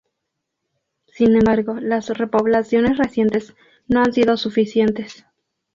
[1.05, 3.53] Sin embargo, las repoblaciones recientes
[3.87, 5.27] no han sido suficientes.